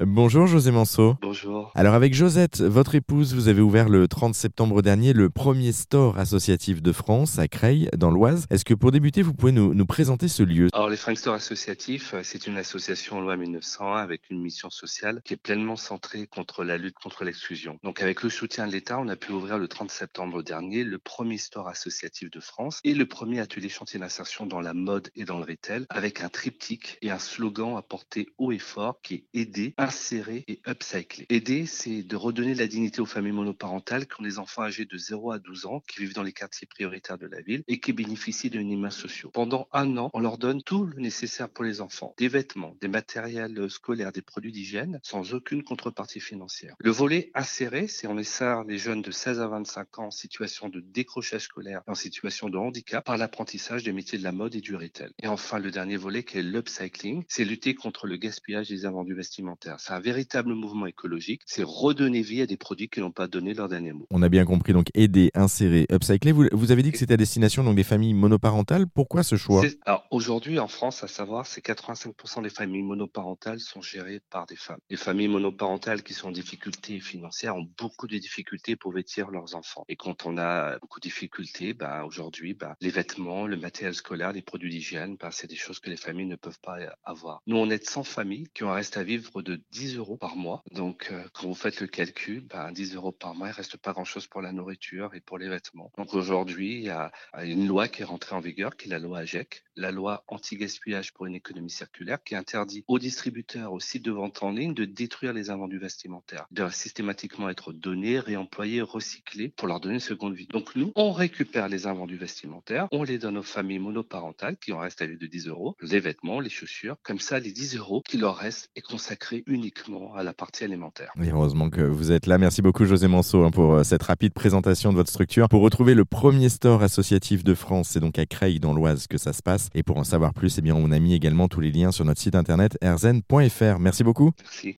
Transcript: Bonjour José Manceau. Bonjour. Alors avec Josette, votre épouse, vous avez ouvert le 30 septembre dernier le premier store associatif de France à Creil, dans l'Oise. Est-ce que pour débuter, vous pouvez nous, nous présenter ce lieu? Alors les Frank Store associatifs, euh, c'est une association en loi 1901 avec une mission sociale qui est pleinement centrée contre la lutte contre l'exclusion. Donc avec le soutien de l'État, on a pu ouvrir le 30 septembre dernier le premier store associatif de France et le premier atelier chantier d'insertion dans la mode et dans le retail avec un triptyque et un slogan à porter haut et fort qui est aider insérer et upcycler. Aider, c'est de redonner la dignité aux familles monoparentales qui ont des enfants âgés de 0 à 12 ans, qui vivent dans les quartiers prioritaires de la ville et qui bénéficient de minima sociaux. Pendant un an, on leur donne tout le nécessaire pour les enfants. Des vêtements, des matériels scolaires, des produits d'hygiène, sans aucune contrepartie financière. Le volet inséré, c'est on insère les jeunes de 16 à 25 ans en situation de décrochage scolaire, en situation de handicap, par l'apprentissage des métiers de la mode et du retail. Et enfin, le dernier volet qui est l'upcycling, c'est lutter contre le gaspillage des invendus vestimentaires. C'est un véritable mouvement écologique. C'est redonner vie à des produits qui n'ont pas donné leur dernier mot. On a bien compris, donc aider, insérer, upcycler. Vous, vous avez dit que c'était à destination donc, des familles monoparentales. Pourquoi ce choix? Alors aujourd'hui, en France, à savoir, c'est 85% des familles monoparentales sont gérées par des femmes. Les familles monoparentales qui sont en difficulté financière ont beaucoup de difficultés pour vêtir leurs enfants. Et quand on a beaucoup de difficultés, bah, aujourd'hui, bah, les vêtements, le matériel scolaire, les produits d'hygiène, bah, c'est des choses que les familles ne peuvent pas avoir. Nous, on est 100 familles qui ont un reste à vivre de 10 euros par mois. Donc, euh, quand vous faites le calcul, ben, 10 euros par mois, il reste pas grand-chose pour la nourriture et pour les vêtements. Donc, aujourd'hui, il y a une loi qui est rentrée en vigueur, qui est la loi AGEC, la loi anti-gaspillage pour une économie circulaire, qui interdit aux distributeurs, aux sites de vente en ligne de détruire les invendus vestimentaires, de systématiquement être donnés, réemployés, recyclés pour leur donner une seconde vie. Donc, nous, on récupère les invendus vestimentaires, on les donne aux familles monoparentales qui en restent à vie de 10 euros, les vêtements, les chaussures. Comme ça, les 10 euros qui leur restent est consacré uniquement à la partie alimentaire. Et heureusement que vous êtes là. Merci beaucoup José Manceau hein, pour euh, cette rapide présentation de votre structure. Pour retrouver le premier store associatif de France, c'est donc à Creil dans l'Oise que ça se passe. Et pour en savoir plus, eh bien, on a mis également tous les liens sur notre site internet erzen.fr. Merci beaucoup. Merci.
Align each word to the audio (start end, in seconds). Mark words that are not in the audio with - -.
Bonjour 0.00 0.48
José 0.48 0.72
Manceau. 0.72 1.16
Bonjour. 1.22 1.53
Alors 1.74 1.94
avec 1.94 2.14
Josette, 2.14 2.60
votre 2.60 2.94
épouse, 2.94 3.34
vous 3.34 3.48
avez 3.48 3.60
ouvert 3.60 3.88
le 3.88 4.08
30 4.08 4.34
septembre 4.34 4.82
dernier 4.82 5.12
le 5.12 5.30
premier 5.30 5.72
store 5.72 6.18
associatif 6.18 6.82
de 6.82 6.92
France 6.92 7.38
à 7.38 7.48
Creil, 7.48 7.88
dans 7.96 8.10
l'Oise. 8.10 8.46
Est-ce 8.50 8.64
que 8.64 8.74
pour 8.74 8.92
débuter, 8.92 9.22
vous 9.22 9.34
pouvez 9.34 9.52
nous, 9.52 9.74
nous 9.74 9.86
présenter 9.86 10.28
ce 10.28 10.42
lieu? 10.42 10.68
Alors 10.72 10.88
les 10.88 10.96
Frank 10.96 11.16
Store 11.18 11.34
associatifs, 11.34 12.14
euh, 12.14 12.20
c'est 12.22 12.46
une 12.46 12.56
association 12.56 13.18
en 13.18 13.20
loi 13.20 13.36
1901 13.36 13.96
avec 13.96 14.22
une 14.30 14.40
mission 14.40 14.70
sociale 14.70 15.20
qui 15.24 15.34
est 15.34 15.38
pleinement 15.38 15.76
centrée 15.76 16.26
contre 16.26 16.64
la 16.64 16.78
lutte 16.78 16.96
contre 16.96 17.24
l'exclusion. 17.24 17.78
Donc 17.82 18.02
avec 18.02 18.22
le 18.22 18.30
soutien 18.30 18.66
de 18.66 18.72
l'État, 18.72 18.98
on 18.98 19.08
a 19.08 19.16
pu 19.16 19.32
ouvrir 19.32 19.58
le 19.58 19.68
30 19.68 19.90
septembre 19.90 20.42
dernier 20.42 20.84
le 20.84 20.98
premier 20.98 21.38
store 21.38 21.68
associatif 21.68 22.30
de 22.30 22.40
France 22.40 22.80
et 22.84 22.94
le 22.94 23.06
premier 23.06 23.40
atelier 23.40 23.68
chantier 23.68 24.00
d'insertion 24.00 24.46
dans 24.46 24.60
la 24.60 24.74
mode 24.74 25.10
et 25.14 25.24
dans 25.24 25.38
le 25.38 25.44
retail 25.44 25.86
avec 25.90 26.22
un 26.22 26.28
triptyque 26.28 26.98
et 27.02 27.10
un 27.10 27.18
slogan 27.18 27.76
à 27.76 27.82
porter 27.82 28.28
haut 28.38 28.52
et 28.52 28.58
fort 28.58 29.00
qui 29.02 29.14
est 29.14 29.24
aider 29.40 29.74
insérer 29.78 30.44
et 30.48 30.60
upcycler. 30.66 31.26
Aider, 31.28 31.53
c'est 31.66 32.02
de 32.02 32.16
redonner 32.16 32.54
la 32.54 32.66
dignité 32.66 33.00
aux 33.00 33.06
familles 33.06 33.32
monoparentales 33.32 34.06
qui 34.06 34.20
ont 34.20 34.24
des 34.24 34.38
enfants 34.38 34.62
âgés 34.62 34.84
de 34.84 34.96
0 34.96 35.32
à 35.32 35.38
12 35.38 35.66
ans, 35.66 35.80
qui 35.88 36.00
vivent 36.00 36.14
dans 36.14 36.22
les 36.22 36.32
quartiers 36.32 36.66
prioritaires 36.66 37.18
de 37.18 37.26
la 37.26 37.40
ville 37.40 37.62
et 37.68 37.78
qui 37.80 37.92
bénéficient 37.92 38.50
de 38.50 38.58
minima 38.58 38.90
sociaux. 38.90 39.30
Pendant 39.32 39.68
un 39.72 39.96
an, 39.96 40.10
on 40.12 40.20
leur 40.20 40.38
donne 40.38 40.62
tout 40.62 40.84
le 40.84 41.00
nécessaire 41.00 41.48
pour 41.48 41.64
les 41.64 41.80
enfants. 41.80 42.14
Des 42.18 42.28
vêtements, 42.28 42.76
des 42.80 42.88
matériels 42.88 43.70
scolaires, 43.70 44.12
des 44.12 44.22
produits 44.22 44.52
d'hygiène, 44.52 45.00
sans 45.02 45.34
aucune 45.34 45.62
contrepartie 45.62 46.20
financière. 46.20 46.74
Le 46.78 46.90
volet 46.90 47.30
inséré, 47.34 47.86
c'est 47.86 48.06
on 48.06 48.18
insère 48.18 48.64
les 48.64 48.78
jeunes 48.78 49.02
de 49.02 49.10
16 49.10 49.40
à 49.40 49.48
25 49.48 49.98
ans 49.98 50.06
en 50.06 50.10
situation 50.10 50.68
de 50.68 50.80
décrochage 50.80 51.42
scolaire, 51.42 51.82
en 51.86 51.94
situation 51.94 52.48
de 52.48 52.58
handicap, 52.58 53.04
par 53.04 53.16
l'apprentissage 53.16 53.84
des 53.84 53.92
métiers 53.92 54.18
de 54.18 54.24
la 54.24 54.32
mode 54.32 54.54
et 54.54 54.60
du 54.60 54.74
retail. 54.74 55.10
Et 55.22 55.28
enfin, 55.28 55.58
le 55.58 55.70
dernier 55.70 55.96
volet 55.96 56.24
qui 56.24 56.38
est 56.38 56.42
l'upcycling, 56.42 57.24
c'est 57.28 57.44
lutter 57.44 57.74
contre 57.74 58.06
le 58.06 58.16
gaspillage 58.16 58.68
des 58.68 58.86
invendus 58.86 59.14
vestimentaires. 59.14 59.78
C'est 59.78 59.92
un 59.92 60.00
véritable 60.00 60.54
mouvement 60.54 60.86
écologique. 60.86 61.42
C'est 61.46 61.62
redonner 61.64 62.22
vie 62.22 62.42
à 62.42 62.46
des 62.46 62.56
produits 62.56 62.88
qui 62.88 63.00
n'ont 63.00 63.10
pas 63.10 63.26
donné 63.26 63.54
leur 63.54 63.68
dernier 63.68 63.92
mot. 63.92 64.06
On 64.10 64.22
a 64.22 64.28
bien 64.28 64.44
compris, 64.44 64.72
donc 64.72 64.86
aider, 64.94 65.30
insérer, 65.34 65.86
upcycler. 65.92 66.32
Vous, 66.32 66.46
vous 66.52 66.72
avez 66.72 66.82
dit 66.82 66.92
que 66.92 66.98
c'était 66.98 67.14
à 67.14 67.18
destination 67.18 67.64
donc, 67.64 67.76
des 67.76 67.84
familles 67.84 68.14
monoparentales. 68.14 68.86
Pourquoi 68.86 69.22
ce 69.22 69.36
choix? 69.36 69.62
Alors 69.84 70.06
aujourd'hui, 70.10 70.58
en 70.58 70.68
France, 70.68 71.04
à 71.04 71.08
savoir, 71.08 71.46
c'est 71.46 71.64
85% 71.64 72.42
des 72.42 72.50
familles 72.50 72.82
monoparentales 72.82 73.60
sont 73.60 73.82
gérées 73.82 74.20
par 74.30 74.46
des 74.46 74.56
femmes. 74.56 74.78
Les 74.90 74.96
familles 74.96 75.28
monoparentales 75.28 76.02
qui 76.02 76.14
sont 76.14 76.28
en 76.28 76.32
difficulté 76.32 77.00
financière 77.00 77.56
ont 77.56 77.66
beaucoup 77.78 78.06
de 78.06 78.16
difficultés 78.18 78.76
pour 78.76 78.92
vêtir 78.92 79.30
leurs 79.30 79.54
enfants. 79.54 79.84
Et 79.88 79.96
quand 79.96 80.26
on 80.26 80.38
a 80.38 80.78
beaucoup 80.78 81.00
de 81.00 81.04
difficultés, 81.04 81.74
bah, 81.74 82.04
aujourd'hui, 82.04 82.54
bah, 82.54 82.76
les 82.80 82.90
vêtements, 82.90 83.46
le 83.46 83.56
matériel 83.56 83.94
scolaire, 83.94 84.32
les 84.32 84.42
produits 84.42 84.70
d'hygiène, 84.70 85.16
bah, 85.20 85.30
c'est 85.30 85.48
des 85.48 85.56
choses 85.56 85.78
que 85.78 85.90
les 85.90 85.96
familles 85.96 86.26
ne 86.26 86.36
peuvent 86.36 86.60
pas 86.62 86.78
avoir. 87.04 87.42
Nous, 87.46 87.56
on 87.56 87.70
est 87.70 87.84
100 87.84 88.04
familles 88.04 88.48
qui 88.54 88.64
ont 88.64 88.70
un 88.70 88.74
reste 88.74 88.96
à 88.96 89.02
vivre 89.02 89.42
de 89.42 89.60
10 89.72 89.96
euros 89.96 90.16
par 90.16 90.36
mois. 90.36 90.62
Donc, 90.72 91.08
euh, 91.10 91.24
quand 91.34 91.48
vous 91.48 91.54
faites 91.54 91.80
le 91.80 91.88
calcul, 91.88 92.40
ben, 92.40 92.70
10 92.70 92.94
euros 92.94 93.12
par 93.12 93.34
mois, 93.34 93.48
il 93.48 93.52
reste 93.52 93.76
pas 93.76 93.92
grand-chose 93.92 94.26
pour 94.28 94.40
la 94.40 94.52
nourriture 94.52 95.14
et 95.14 95.20
pour 95.20 95.36
les 95.36 95.48
vêtements. 95.48 95.90
Donc, 95.98 96.14
aujourd'hui, 96.14 96.76
il 96.76 96.84
y 96.84 96.90
a 96.90 97.10
une 97.42 97.66
loi 97.66 97.88
qui 97.88 98.02
est 98.02 98.04
rentrée 98.04 98.36
en 98.36 98.40
vigueur, 98.40 98.76
qui 98.76 98.86
est 98.86 98.90
la 98.90 99.00
loi 99.00 99.18
AGEC, 99.18 99.64
la 99.76 99.90
loi 99.90 100.24
anti-gaspillage 100.28 101.12
pour 101.12 101.26
une 101.26 101.34
économie 101.34 101.70
circulaire, 101.70 102.22
qui 102.22 102.36
interdit 102.36 102.84
aux 102.86 103.00
distributeurs, 103.00 103.72
aux 103.72 103.80
sites 103.80 104.04
de 104.04 104.12
vente 104.12 104.42
en 104.42 104.52
ligne 104.52 104.74
de 104.74 104.84
détruire 104.84 105.32
les 105.32 105.50
invendus 105.50 105.78
vestimentaires, 105.78 106.46
de 106.52 106.68
systématiquement 106.70 107.48
être 107.48 107.72
donnés, 107.72 108.20
réemployés, 108.20 108.80
recyclés 108.80 109.48
pour 109.48 109.66
leur 109.66 109.80
donner 109.80 109.94
une 109.94 110.00
seconde 110.00 110.34
vie. 110.34 110.46
Donc, 110.46 110.76
nous, 110.76 110.92
on 110.94 111.10
récupère 111.10 111.68
les 111.68 111.88
invendus 111.88 112.16
vestimentaires, 112.16 112.86
on 112.92 113.02
les 113.02 113.18
donne 113.18 113.38
aux 113.38 113.42
familles 113.42 113.80
monoparentales 113.80 114.56
qui 114.56 114.72
en 114.72 114.78
restent 114.78 115.02
à 115.02 115.06
vie 115.06 115.18
de 115.18 115.26
10 115.26 115.48
euros, 115.48 115.76
les 115.82 115.98
vêtements, 115.98 116.38
les 116.38 116.50
chaussures. 116.50 116.96
Comme 117.02 117.18
ça, 117.18 117.40
les 117.40 117.50
10 117.52 117.76
euros 117.76 118.02
qui 118.02 118.18
leur 118.18 118.36
restent 118.36 118.70
est 118.76 118.82
consacré 118.82 119.42
uniquement 119.46 120.14
à 120.14 120.22
la 120.22 120.32
partie 120.32 120.62
alimentaire. 120.62 121.12
Et 121.24 121.30
heureusement 121.30 121.70
que 121.70 121.80
vous 121.80 122.12
êtes 122.12 122.26
là. 122.26 122.36
Merci 122.36 122.60
beaucoup 122.60 122.84
José 122.84 123.08
Manceau 123.08 123.44
hein, 123.44 123.50
pour 123.50 123.74
euh, 123.74 123.82
cette 123.82 124.02
rapide 124.02 124.34
présentation 124.34 124.90
de 124.90 124.96
votre 124.96 125.10
structure. 125.10 125.48
Pour 125.48 125.62
retrouver 125.62 125.94
le 125.94 126.04
premier 126.04 126.50
store 126.50 126.82
associatif 126.82 127.44
de 127.44 127.54
France, 127.54 127.88
c'est 127.90 128.00
donc 128.00 128.18
à 128.18 128.26
Creil 128.26 128.60
dans 128.60 128.74
l'Oise 128.74 129.06
que 129.06 129.16
ça 129.16 129.32
se 129.32 129.42
passe. 129.42 129.70
Et 129.74 129.82
pour 129.82 129.96
en 129.96 130.04
savoir 130.04 130.34
plus, 130.34 130.58
eh 130.58 130.60
bien, 130.60 130.74
on 130.74 130.90
a 130.90 130.98
mis 130.98 131.14
également 131.14 131.48
tous 131.48 131.60
les 131.60 131.72
liens 131.72 131.92
sur 131.92 132.04
notre 132.04 132.20
site 132.20 132.34
internet 132.34 132.76
erzen.fr. 132.82 133.78
Merci 133.78 134.04
beaucoup. 134.04 134.32
Merci. 134.42 134.72